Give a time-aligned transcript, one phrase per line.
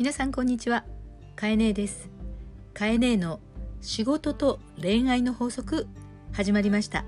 [0.00, 0.86] 皆さんこんにちは。
[1.36, 2.08] かえねえです。
[2.72, 3.38] かえねえの
[3.82, 5.86] 仕事と恋愛の法則
[6.32, 7.04] 始まりました。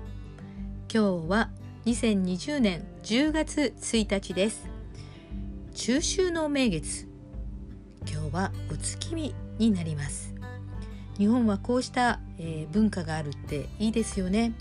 [0.93, 1.49] 今日は
[1.87, 4.69] 2020年10月1日です。
[5.73, 7.07] 中秋の名月。
[8.07, 10.35] 今日はお月見になります。
[11.17, 14.53] 日本はこうした、えー、文化があるっていいですよね。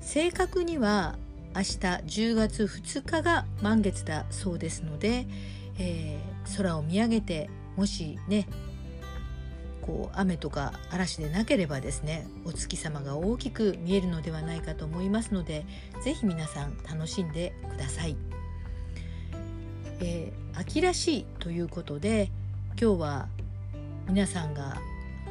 [0.00, 1.18] 正確には
[1.54, 5.26] 明日10月2日が満月だそうですので、
[5.78, 8.46] えー、空を見上げてもしね
[9.80, 15.66] こう雨とか嵐でなければですねお月様が大きく見えるのではないかと思いますので
[16.02, 18.16] 是非皆さん楽しんでください。
[20.00, 22.30] えー、秋らしいということで
[22.80, 23.28] 今日は
[24.08, 24.80] 皆さんが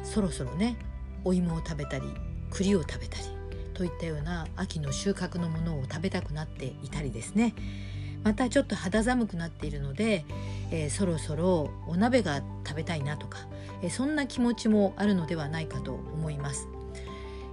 [0.02, 0.76] そろそろね
[1.24, 2.06] お芋を食べたり
[2.50, 3.24] 栗を食べたり
[3.74, 7.54] といったような秋の収穫のものを食べたくなっていたりですね
[8.24, 10.24] またちょっと肌寒くなっているので、
[10.70, 13.38] えー、そろそろお鍋が食べたいなとか、
[13.82, 16.68] えー、そんな気持ちもあるのではないかと思います、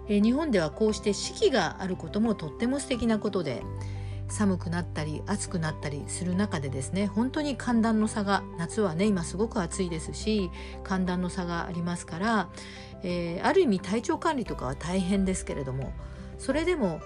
[0.08, 3.64] えー、日本ではこうして四季があることもとっても素敵なことで
[4.30, 10.52] 寒くなったり暑くなったりする中でですね本当に寒暖の差が夏はね今すごく暑いですし
[10.84, 12.50] 寒暖の差がありますから、
[13.04, 15.92] えー、ある意味体調管理とかは大変ですけれども
[16.38, 17.02] それでも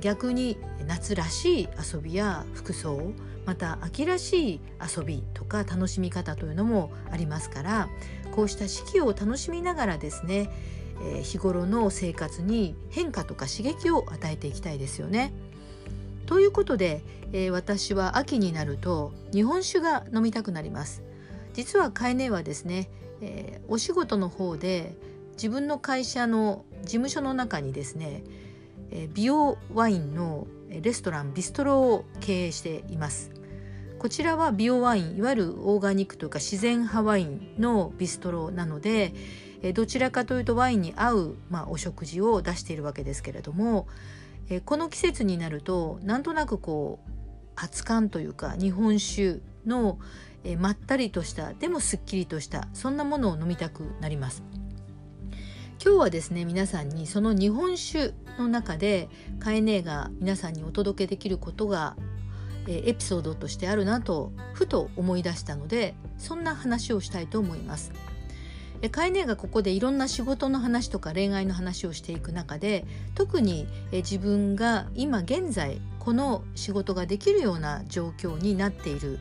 [0.00, 3.12] 逆に夏らしい遊びや服装
[3.46, 4.60] また秋らしい
[4.96, 7.88] 遊びとか楽しみ方というのもありますから
[8.34, 10.50] こうした四季を楽しみながらですね、
[11.22, 15.32] 日頃の生活に変化とか刺激を与えていきたいですよね。
[16.26, 17.02] ということで、
[17.50, 21.02] 私は秋になると日本酒が飲みたくなります。
[21.52, 22.90] 実はカエネはですね、
[23.68, 24.96] お仕事の方で
[25.32, 28.24] 自分の会社の事務所の中にですね
[29.14, 33.30] 美容ワインのレストランビストロを経営しています
[33.98, 39.14] こちらは美容ワインいわゆるオーガニックというか自然派ワインのビストロなので
[39.74, 43.86] どちらかというとワインに合う、まあ、お食事を出しているわけですけれども
[44.64, 47.10] この季節になるとなんとなくこう
[47.54, 49.98] 熱燗というか日本酒の
[50.58, 54.42] まったりとしたでもすっきりとしたそんなものを飲みたくなります。
[55.84, 59.08] 今日はですね皆さんにその日本酒の中で
[59.40, 61.96] カエネが皆さんにお届けできることが
[62.68, 67.90] えエピソードとしてあるなとふと思い出したのでそんな話をしたいと思います。
[68.80, 72.84] えカエネがここでいろんな仕事の話とか恋愛の話をしていく中で
[73.16, 79.18] 特にえ自分が今現在この仕事ができるような状況になっている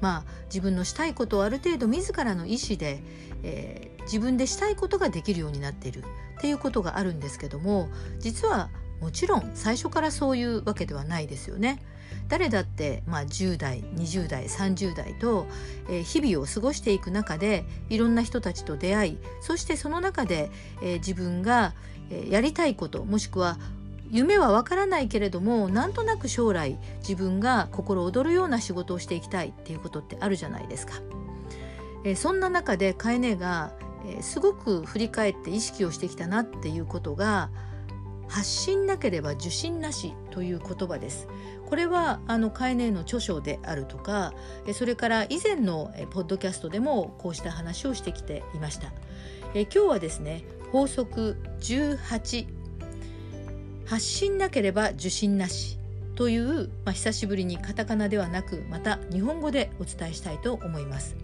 [0.00, 3.02] まあ自分のしたいことをある程度自らの意思で、
[3.42, 6.04] えー、自分でしたいことができるようになっている
[6.38, 7.88] っていうことがあるんですけども
[8.18, 8.70] 実は
[9.00, 11.82] もちろん最初からそういうわけではないですよね。
[12.28, 15.46] 誰だって、まあ、10代20代30代と、
[15.88, 20.50] えー、日々を過ごしていく中でいろんな人たちと出会いそしてその中で、
[20.80, 21.74] えー、自分が、
[22.10, 23.58] えー、やりたいこともしくは
[24.10, 30.94] 夢はわからないけれどもなんとなく将来自分が心躍るような仕事をしていきたいっていうことってあるじゃないですか。
[32.04, 33.72] えー、そんな中でカエネが、
[34.06, 37.50] え、すごく振り返って意識をしてきたなっていうことが
[38.28, 41.28] 発信なければ受信なしという言葉です。
[41.66, 44.34] これはあのカエネの著書であるとか
[44.74, 48.92] それから以前のポッドキャストでもこうした話をしてきていました。
[49.54, 52.46] え今日はですね法則18
[53.86, 55.78] 発信なければ受信なし
[56.16, 61.23] という、まあ、久しぶりにカタカナではなくまた日本語でお伝えしたいと思います。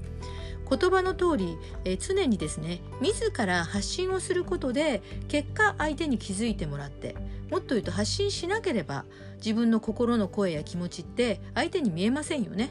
[0.71, 7.17] 言葉の通り、え常にですね自ら発信をすることで結果相手に気づいてもらって
[7.51, 9.05] もっと言うと発信しなければ
[9.37, 12.71] 自分の心の声や気持ちって相手に見えませんよね。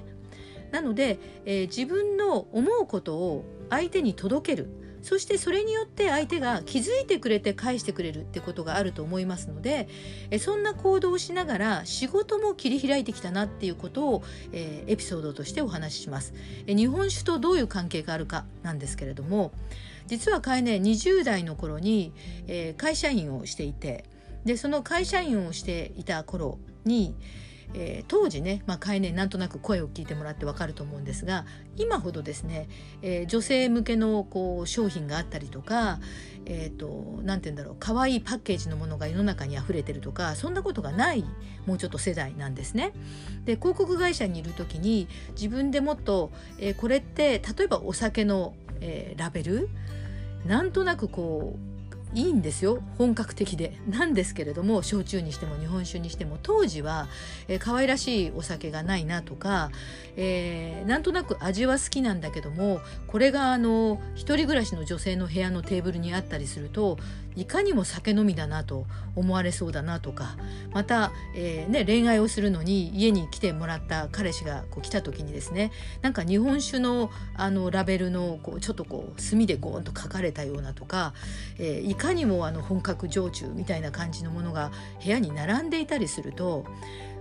[0.71, 4.69] なので、えー、自分の思うことを相手に届ける
[5.01, 9.87] そしてそれによって相手が気づいてくれて返してくれるってことがあると思いますので
[10.29, 16.33] えそんな行動をしながら仕事も切り開いてきたなっていうことを、えー、エピソードとしてお話しします。
[16.67, 19.51] え日本酒とどういう関係があるかなんですけれども
[20.07, 22.13] 実は彼ね20代の頃に、
[22.47, 24.05] えー、会社員をしていて
[24.45, 27.15] でその会社員をしていた頃に
[27.73, 31.45] えー、当時ね、まあ、概念なんとなく声を聞いてもらってわかると思うんですが
[31.77, 32.67] 今ほどですね、
[33.01, 35.99] えー、女性向けのこう商品があったりとか
[36.51, 41.23] えーと、なんて言うんだろう可愛いパッケージのものが世の中に溢れてるとかそんなことがない
[41.67, 42.91] もうちょっと世代なんですね。
[43.45, 49.69] で広告会社にいる時に自分でもっと、えー、これって例えばお酒の、えー、ラベル
[50.45, 51.78] なんとなくこう
[52.13, 53.77] いいんですよ本格的で。
[53.87, 57.07] なんですけれども焼酎にしても日本酒にしても当時は、
[57.47, 59.69] えー、可愛らしいお酒がないなとか、
[60.15, 66.97] えー、なんとなく味は好きなんだけどもこれがあの一人暮らしの女性の部屋のテーブルにあったりすると
[67.39, 70.35] いかにも酒飲みだなと思われそうだなとか
[70.73, 75.71] また、えーね、恋愛をするのに家に来てもらった彼氏がこう来た時にですね
[76.01, 81.13] なんか日本酒のあのラベルのこうちょっとこう墨でゴーンと書かれたようなとか、
[81.57, 84.71] えー、いかにもあの本格焼酎みたいな感じのものが
[85.01, 86.65] 部屋に並んでいたりすると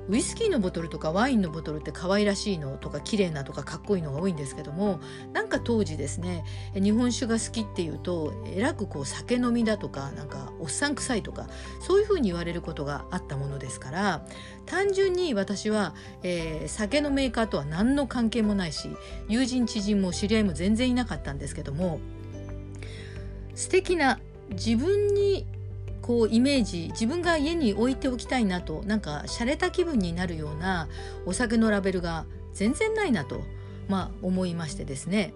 [0.08, 5.00] ウイスキーのボトルとかワインのボトルって可愛らしいのとか綺麗なとかかっこいいのが多いんですけども
[5.34, 6.44] なんか当時ですね
[6.74, 11.46] 日本酒が好きっていうとえらくこう酒飲みだとかなんかおっさん臭いとか
[11.80, 14.24] そういうふうに言われることがあったものですから
[14.64, 18.88] 単純に私は、えー、酒のメーカーとは何の関係もないし
[19.28, 22.00] 友人知人も知り合いも全然いなかったんですけども
[23.54, 24.20] 素敵な
[24.50, 25.46] 自分に
[26.08, 30.88] こうイメージ自分が家に置いておきたいなとなんか洒落た気分になるような
[31.26, 32.24] お酒のラベルが
[32.54, 33.42] 全然ないなと、
[33.88, 35.34] まあ、思いましてですね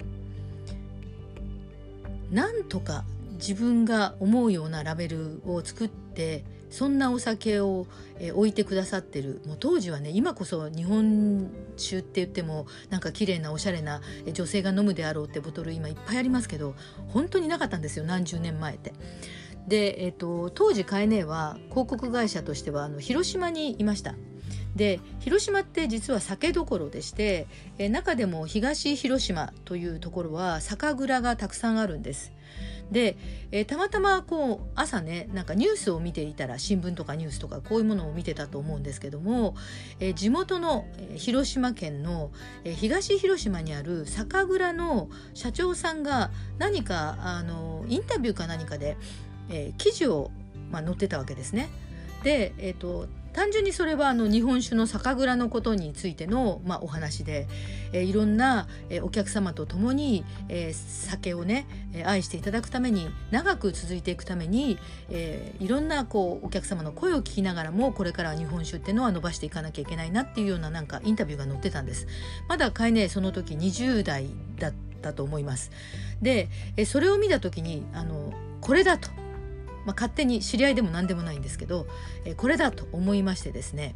[2.31, 3.05] なんとか
[3.35, 7.87] 自分が思うようなラベルを作ってそんなお酒を、
[8.19, 14.01] え置いてくださってるもう当時はね今こそ日本酒って言ってもなんか綺麗なおしゃれな
[14.33, 16.75] 女性が飲むであろうってボトル今いっぱいありますけど
[17.09, 18.95] 本当になかったんですよ何十年前って。
[19.69, 24.15] で、えっと、当時カエネは広告会社としてはあの広島にいました。
[24.77, 32.33] で広島って実は酒どころでしてえ中でも東広島というところは酒蔵がたくさんあるんです。
[32.91, 33.17] で、
[33.53, 39.55] えたまたまこう朝ねなんかニュースを見ていたら新聞とかニュースとかこういうものを見てたと思うんですけども、
[39.99, 40.87] え地元の
[41.17, 42.31] 広島県の、
[42.65, 48.99] え東広島にある酒蔵の社長さんが何かあのインタビューか何かで
[49.53, 50.31] えー、記事を、
[50.71, 51.69] まあ、載ってたわけですね。
[52.25, 57.49] で、えーと、単純にそれはあの日本酒の酒蔵のことについての、まあ、お話で、
[57.93, 64.79] えー、いろんな、えー、お客様と共に、えー、酒をね、え愛していただくために長く続いていくために、
[65.11, 72.07] えいろんなこうお客様の声を聞きながらもこれから日本酒っていうのは伸ばしていかなきゃいけないなっていうようななんかインタビューが載ってたんです。
[72.49, 74.27] まだかいねその時20代
[74.59, 75.71] だったと思います。
[76.21, 79.22] で、えそれを見た時にあのこれだと。
[79.85, 81.87] まあ、勝手に知り合いでも何でもないんですけど、
[82.25, 83.95] えー、これだと思いましてですね、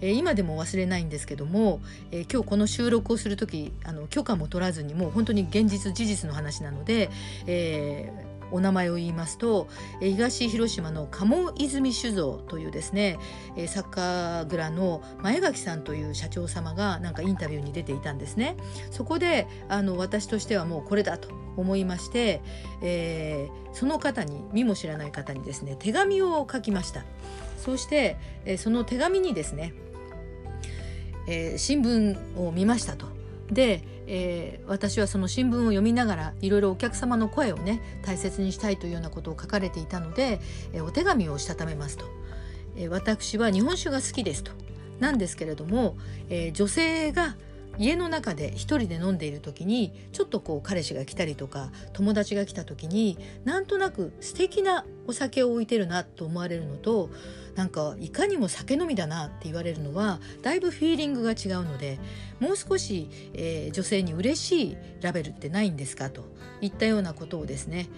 [0.00, 7.10] えー、今でも忘れないんですけども、えー、今日この収録をする時あの許可も取らずにもう本当に現実事実の話なので、
[7.46, 9.68] えー、お名前を言いますと
[10.00, 13.18] 東広島の鴨泉酒造というですね
[13.66, 18.56] 酒蔵の前垣さんという社長様がなんかインタビューに出ていたんですね。
[18.90, 22.42] そこであの私としてはもうこれだと思いまして、
[22.82, 27.04] えー、その方に見も知らない方にですね手紙を書きました。
[27.58, 29.72] そして、え、その手紙にですね、
[31.26, 33.23] えー、新聞を見ましたと。
[33.50, 40.40] でえー、私はその新聞を読みながらいろいろお客様の声をね大切にしたいというようなことを書かれていたので、
[40.72, 42.04] えー、お手紙をしたためますと、
[42.76, 44.52] えー、私は日本酒が好きですと。
[45.00, 45.96] なんですけれども、
[46.30, 47.34] え女性が
[47.78, 57.10] 家の中で一人で飲んでいる時にちょっとこう彼氏が来たりとか友達が来た時になんとなく素敵なお酒を置いてるなと思われるのと
[57.54, 61.98] なんかいかにも酒飲みだなって言われるのはだいぶフィーリングが違うので
[62.40, 66.24] もう少し、えー、女性に嬉しいラベルってないんですかと
[66.60, 67.88] いったようなことをですね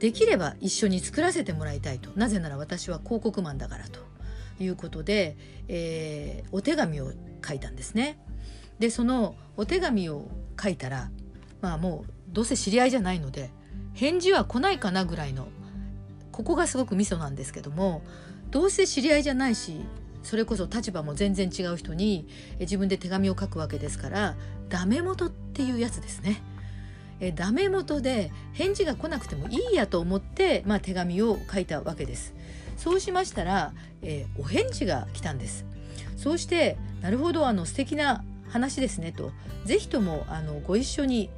[0.00, 4.00] できれば一緒に作らせてもらいたいとなぜなら私は広告マンだからと
[4.60, 5.36] いうことで、
[5.68, 7.12] えー、お手紙を
[7.46, 8.18] 書いたんですね。
[8.78, 10.28] でそのお手紙を
[10.60, 11.10] 書いたら
[11.60, 13.50] まあもうどうせ知り合いじゃないので
[13.94, 15.48] 返事は来ないかなぐらいの
[16.32, 18.02] ここがすごくミソなんですけども
[18.52, 19.80] どうせ知り合いじゃないし
[20.22, 22.28] それこそ立場も全然違う人に
[22.60, 24.36] 自分で手紙を書くわけですから
[24.68, 26.40] ダメ元っていうやつですね。
[27.20, 32.34] えダメ元で返事が来なくてもいいやと思って、まあ、手紙を書いたわけです。
[32.76, 35.66] そうしましたら、えー、お返事が来たんです。
[36.16, 39.32] そうしてなるほどあの素敵な話ですねと
[39.64, 41.30] 是非ともあのご一緒に、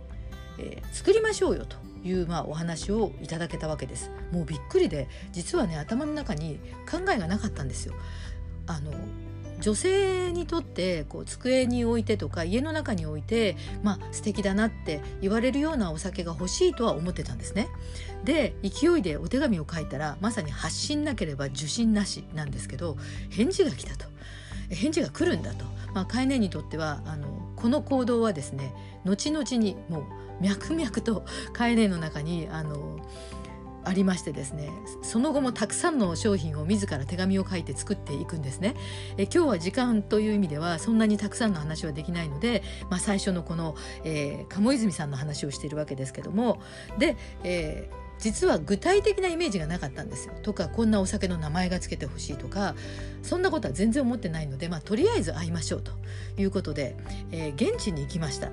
[0.58, 6.58] えー、作りましょうよという、まあ、お話をいただけたわけですもうびっくりで実はね頭の中に
[6.90, 7.94] 考えがなかったんですよ
[8.66, 8.92] あの
[9.60, 17.68] 女性にとってこう机に置いてとか家の中に置いてまあ素敵だなって言われるようなお酒が欲しいとは思ってたんですね。
[18.24, 22.96] で勢いでお手紙を書いたらまさに発信なければ受信なしなんですけど
[23.30, 24.12] 返事が来たと。
[24.70, 28.72] 返事が来るんだと、まあ、カエネにとってはあのこの行動はですね
[29.04, 30.04] 後々にもう
[30.40, 32.98] 脈々とカエネの中にあの
[33.84, 34.70] ありましてですね
[35.02, 38.74] その後もたくさんの商品を自ら手紙を書いて作っていくんですね
[39.16, 46.60] え今日は時間という意味ではそんなにたくさんの話はできないので、まあ、最初のこの、えー、鴨泉さんの話をしているわけですけども
[46.98, 52.74] で、えー実は具体的なイメージがなかったんですよとかこんなお酒の名前が付けてほしいとか
[53.22, 55.92] そんなことは全然思ってないので、まあ、とりあえず会いましょうと
[56.38, 56.96] いうことで、
[57.32, 58.50] えー、現地に行きました。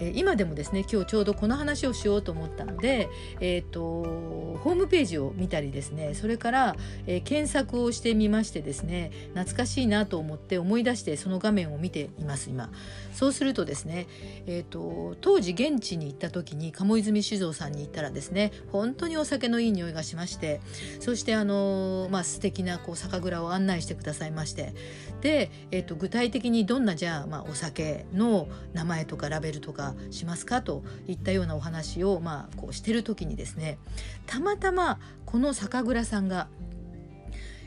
[0.00, 3.08] え今でもですね今日ちょうどこの話をしようと思ったので、
[3.40, 12.70] えーと、ホームページを見たりですねそれから、えー、検索をしてみましてですね懐かしいなと思って思い出してその画面を見ています今。
[13.12, 14.06] そうするとですね、
[14.46, 20.60] えーと、当時現地に行った時に鴨泉酒造さんに行ったらですね本当にお酒のいい匂いがしまして
[21.00, 24.74] そしてあのー、まあ素敵なこう酒蔵を案内してくださいまして
[25.20, 33.78] で、えーと、具体的にどんなじゃあ、まあ、お酒の名前とかラベルとかしますかといったようなお話を、まあ、こうしてる時にですね
[34.26, 36.48] たまたまこの酒蔵さんが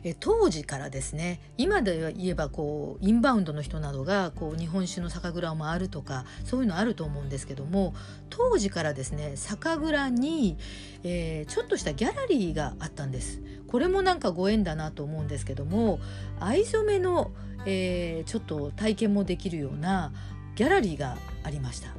[0.05, 7.95] え当時からですね今で言えばこうインバウンドの人などがこう日本酒の酒蔵を回るとかそういうのあると思うんですけども
[8.29, 10.57] 当時からですね酒蔵に、
[11.03, 15.99] えー、ちょっとしたギャラリーがあったんですこれもなんかご縁だなと思うんですけども
[16.39, 17.31] 藍染めの、
[17.65, 20.13] えー、ちょっと体験もできるような
[20.53, 21.89] ギャラリーがありました。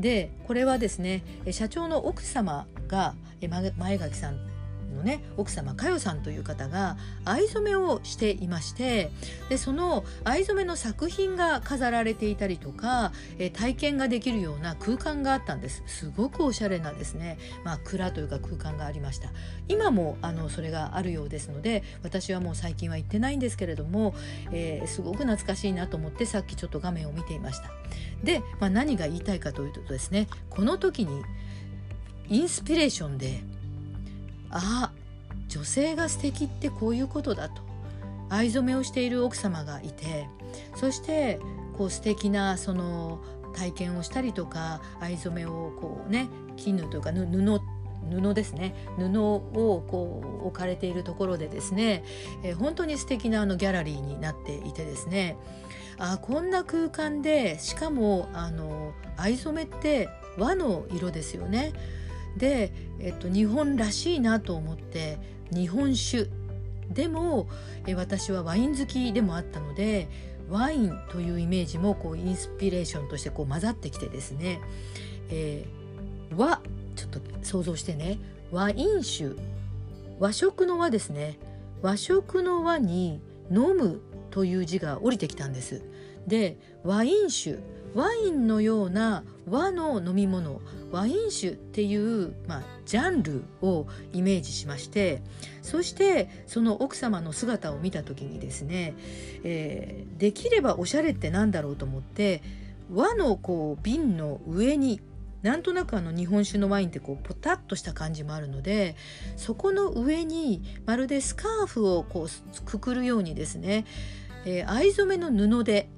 [0.00, 3.14] でこれはですね社長の奥様が
[3.78, 4.55] 前垣さん
[4.96, 9.10] のね奥様佳代さんという方が藍染めをしていまして
[9.48, 15.82] でその藍染めの作品が飾られていたりとか、え体験ができるような空間があったんです。
[15.86, 19.30] すごくおしゃれなですね、まあ、蔵というか空間がありました。
[19.68, 24.14] 今もあのそれがあるようですので私はもう最近は行ってないんですけれども、
[24.52, 27.70] えー、すごく懐かしいなと思ってさっきちょっと画面を見ていました。
[28.22, 31.22] で、まあ、何が言いたいかというとですねこの時に
[32.28, 33.42] インスピレーションで
[34.50, 34.92] あ
[35.48, 37.62] 女性が素敵ってこういうことだと
[38.28, 40.28] 藍染めをしている奥様がいて
[40.74, 41.38] そして
[41.76, 43.20] こう素敵なその
[43.54, 47.60] 体験をしたりとか藍染めをこうね絹というか布
[48.08, 49.40] 布ですね布を
[49.86, 52.04] こう置かれているところでですね、
[52.42, 55.36] えー、本当に素敵なあのギャラリーになっていてですね
[55.98, 61.72] あこんな空間でしかもあの藍染めって和の色ですよね。
[62.36, 65.18] で、えっと、日本らしいなと思って
[65.52, 66.28] 日本酒。
[66.90, 67.48] でも
[67.86, 70.08] え私はワイン好きでもあったので
[70.48, 74.60] ワインというイメージもこうインスピレーションとしてこう混ざってきてですね、
[75.30, 76.60] えー、和
[76.94, 78.18] ちょっと想像してね
[78.52, 79.34] 和飲酒。
[80.18, 81.38] 和食の和ですね。
[81.82, 84.00] 和食の和に飲む
[84.30, 85.82] という字が降りてきたんです。
[86.26, 87.58] で和飲酒。
[87.96, 90.60] ワインのような和の飲み物
[90.92, 95.22] ワイン酒っていう、まあ、ジャンルをイメージしまして
[95.62, 98.94] そしてその奥様の姿を見た時にですね、
[99.44, 102.42] えー、できればおしゃれって何だろうと思って
[102.92, 105.00] 和のこう瓶の上に
[105.40, 108.94] なんとなくあの日本酒のワインってこうポタッとした感じもあるので
[109.36, 113.86] そこの上にまるでスカーフをこうくくるようにですね、
[114.44, 115.88] えー、藍染めの布で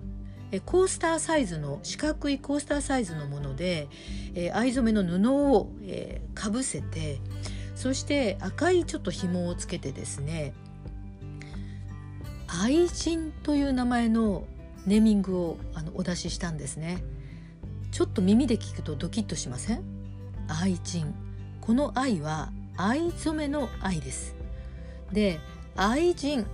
[0.65, 3.89] コースターサイズの四角いコースターサイズのもので、
[4.35, 7.21] えー、藍染めの布を、えー、かぶせて
[7.77, 10.55] そして赤いちょっと紐をつけてですね
[12.63, 14.45] 愛人という名前の
[14.87, 17.05] ネーミングをあのお出ししたんですね。
[17.91, 19.83] ちょっと耳で聞くとドキッとしません？
[20.49, 21.15] 愛人
[21.61, 24.35] この愛は藍染めの愛です。
[25.13, 25.41] で
[25.77, 26.47] 愛人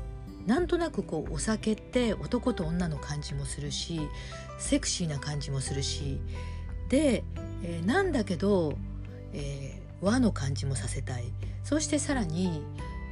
[0.47, 4.01] なんとなくこうお酒って男と女の感じもするし
[4.59, 6.21] セクシーな感じもするし
[6.89, 7.25] で、
[7.63, 8.75] えー、なんだけど、
[9.33, 11.25] えー、和の感じもさせたい
[11.63, 12.63] そしてさらに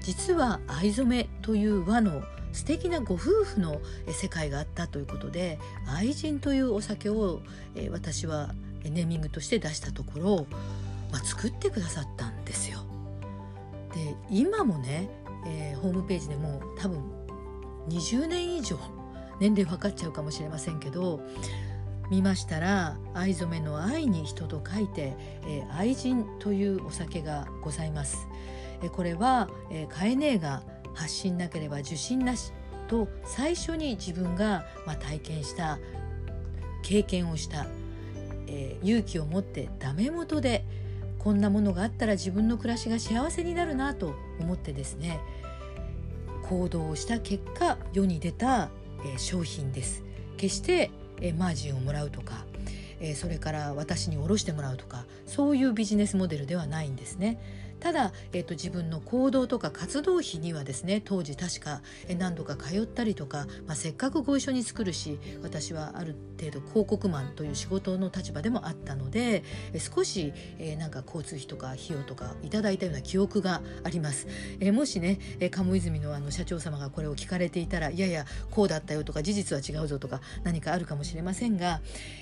[0.03, 2.23] 実は藍染めという和の
[2.53, 7.41] 素敵なご夫婦の世界があったということで愛人というお酒を、
[7.75, 10.47] えー、私はネーミングとして出したところ、
[11.11, 12.81] まあ、作ってくださったんですよ。
[13.95, 15.09] で今もね、
[15.47, 17.22] えー、ホームページでも多分
[17.89, 18.79] 20年以上
[19.41, 21.21] 年齢分かっちゃうかもしれませんけど
[22.11, 25.15] 見ましたら藍染めの愛に人と書いて、
[25.47, 28.29] えー、愛人というお酒がございます。
[28.83, 30.63] えー、これは、えー、カエネが
[30.95, 32.53] 発信なければ受信なし
[32.87, 35.79] と最初に自分が、まあ、体験した
[36.83, 37.67] 経験をした、
[38.47, 40.67] えー、勇気を持ってダメ元で
[41.19, 45.21] こんなものがあったら自分の暮らしが幸せになるなと思ってですね
[46.43, 48.71] 行動をした結果世に出た、
[49.05, 50.05] え商品です。
[50.37, 52.45] 決して、えマージンをもらうとか、
[53.01, 57.41] えそれから私に卸してもらうとかそういうビジネスモデルではないんですね。
[57.83, 61.83] ただ、えーと、自分の行動とか活動費にはですね当時確か
[62.17, 69.43] 何度か通ったりとか、まあ、せっかくご一緒に作るし私はある程度広告マンという仕事の立場でもあったので
[69.95, 74.29] 少し、えー、なんか交通費とか費用とかいただいたような記憶があります。
[74.61, 75.19] えー、もしね
[75.51, 81.81] 鴨泉のあの社長様がこれを聞かれていたらいやいやこうだったよとか事実は違うぞとか何かあるかもしれませんが、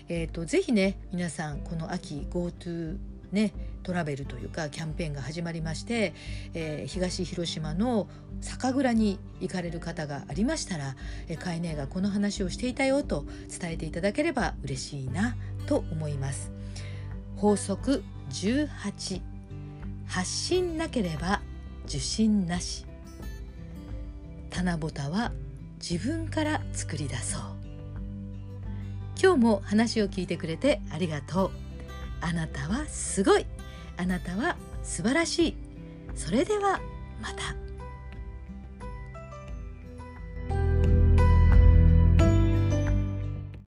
[0.08, 2.96] えーと、ぜひね皆さんこの秋 GoTo
[3.32, 6.14] ね、トラベルというかキャンペーンが始まりまして、
[6.54, 8.08] えー、東広島の
[8.40, 10.96] 酒蔵に行かれる方がありましたら、
[11.28, 16.50] えー、カエネがこの話をしていたよと伝えていただければ嬉しいなと思います。
[17.36, 19.22] 法則18
[20.06, 21.40] 発信なければ
[21.86, 22.86] 受信なし。
[24.50, 25.32] 棚ぼたは
[25.80, 27.42] 自分から作り出そう。
[29.22, 31.59] 今日も話を聞いてくれてありがとう。
[32.20, 33.46] あなたはすごい
[33.96, 35.56] あなたは素晴らしい
[36.14, 36.80] それでは
[37.20, 37.69] また。